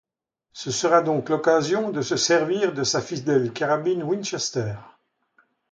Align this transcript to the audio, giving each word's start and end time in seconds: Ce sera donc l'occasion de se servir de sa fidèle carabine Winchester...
Ce 0.53 0.71
sera 0.71 1.03
donc 1.03 1.29
l'occasion 1.29 1.91
de 1.91 2.01
se 2.01 2.15
servir 2.17 2.73
de 2.73 2.83
sa 2.83 3.03
fidèle 3.03 3.53
carabine 3.53 4.01
Winchester... 4.01 4.73